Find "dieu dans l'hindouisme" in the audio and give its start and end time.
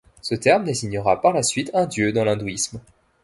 1.85-2.79